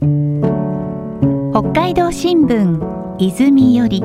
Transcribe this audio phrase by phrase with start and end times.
[0.00, 4.02] 北海道新聞泉より。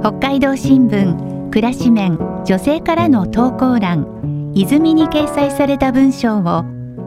[0.00, 4.52] 北海道新聞暮らし面女性からの投稿欄。
[4.54, 6.64] 泉に掲載された文章を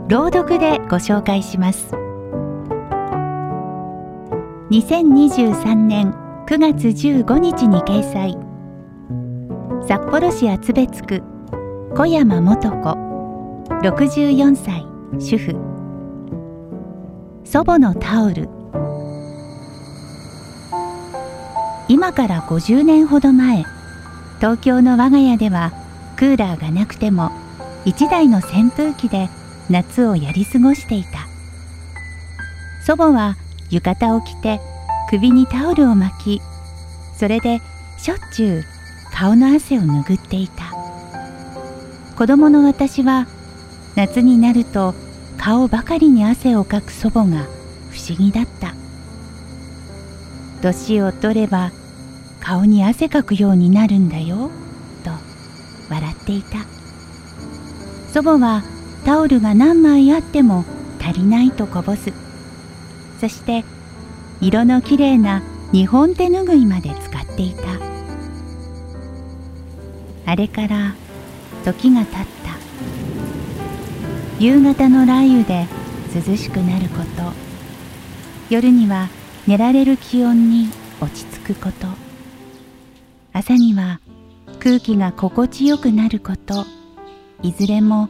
[0.08, 1.94] 朗読でご紹介します。
[4.70, 6.14] 2023年
[6.48, 8.38] 9月15日に掲載。
[9.86, 11.22] 札幌市厚別区
[11.98, 12.98] 小山素子。
[13.82, 14.86] 64歳
[15.20, 15.81] 主婦。
[17.44, 18.48] 祖母のタオル。
[21.90, 23.66] 今から50年ほど前
[24.38, 25.72] 東京の我が家では
[26.16, 27.32] クーラーがなくても
[27.86, 29.30] 1台の扇風機で
[29.70, 31.28] 夏をやり過ごしていた。
[32.86, 33.36] 祖母は
[33.70, 34.60] 浴衣を着て
[35.10, 36.42] 首にタオルを巻き
[37.18, 37.60] それで
[37.98, 38.64] しょっちゅう
[39.14, 40.72] 顔の汗を拭っていた。
[42.18, 43.28] 子供の私は
[43.96, 44.94] 夏になると
[45.44, 47.48] 顔ばかりに汗をかく祖母が
[47.90, 48.76] 不思議だった。
[50.62, 51.72] 年を取れば
[52.40, 54.52] 顔に汗かくようになるんだよ
[55.04, 55.10] と
[55.90, 56.60] 笑っていた。
[58.14, 58.62] 祖母は
[59.04, 60.64] タオルが何枚あっても
[61.02, 62.14] 足りないとこぼす。
[63.20, 63.66] そして
[64.42, 67.64] 色のきれいな日本手ぬぐいまで使っていた。
[70.32, 70.94] あれから
[71.66, 72.41] 時が経った。
[74.42, 75.68] 夕方の雷雨で
[76.16, 77.32] 涼しくなること。
[78.50, 79.08] 夜には
[79.46, 81.86] 寝られる気温に落ち着くこと。
[83.34, 84.00] 朝には
[84.60, 86.66] 空気が心地よくなること。
[87.44, 88.10] いずれも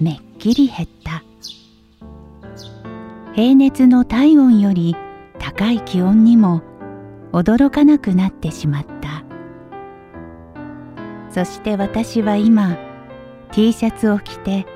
[0.00, 1.22] めっきり減った。
[3.32, 4.96] 平熱の体温より
[5.38, 6.62] 高い気温にも
[7.30, 9.22] 驚かなくなってしまった。
[11.30, 12.76] そして私は今
[13.52, 14.66] T シャツを着て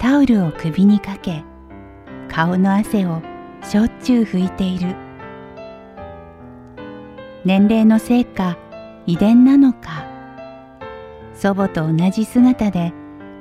[0.00, 1.44] タオルを首にかけ
[2.30, 3.20] 顔の汗を
[3.62, 4.96] しょっちゅう拭いている。
[7.44, 8.56] 年齢のせいか
[9.06, 10.06] 遺伝なのか
[11.34, 12.94] 祖母と同じ姿で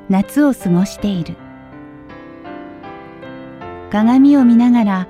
[0.10, 1.38] 夏を過ごしている。
[3.90, 5.08] 鏡を見ながら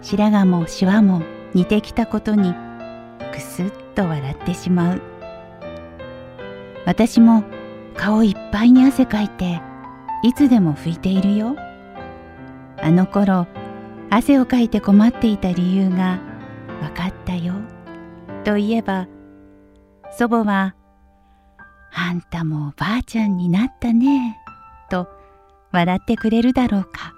[0.00, 1.20] 白髪もシワも
[1.52, 2.54] 似てきたことに
[3.30, 5.02] くすっと笑ってしまう。
[6.86, 7.44] 私も
[7.94, 9.60] 顔いっぱいに汗かいて
[10.22, 11.56] いつでも拭いているよ。
[12.80, 13.46] あの頃
[14.10, 16.18] 汗をかいて困っていた理由が
[16.80, 17.54] 分かったよ。
[18.44, 19.08] と言えば
[20.16, 20.74] 祖母は
[21.94, 24.38] 「あんたもおばあちゃんになったね」
[24.90, 25.08] と
[25.72, 27.14] 笑ってくれるだろうか。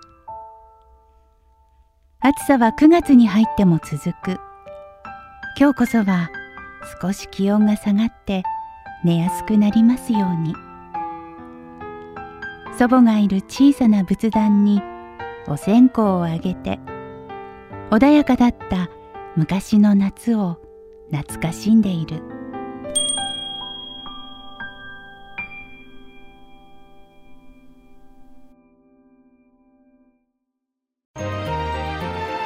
[2.21, 4.39] 暑さは9月に入っても続く。
[5.59, 6.31] 今日こそは
[7.01, 8.43] 少し気温が下がって
[9.05, 10.55] 寝やすくなりますように。
[12.77, 14.83] 祖母がいる小さな仏壇に
[15.47, 16.81] お線香をあげて
[17.91, 18.91] 穏やかだった
[19.37, 20.59] 昔の夏を
[21.13, 22.23] 懐かしんでいる。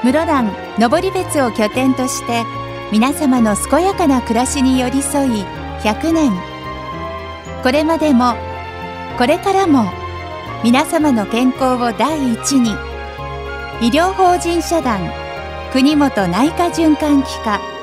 [0.04, 2.44] 室蘭登別を拠点として
[2.92, 5.44] 皆様の健やかな暮らしに寄り添い
[5.82, 6.32] 100年。
[7.62, 8.34] これまでも
[9.18, 9.97] これからも
[10.64, 12.70] 皆様の健康を第一に。
[13.80, 14.98] 医療法人社団
[15.72, 17.77] 国本内科循環器科。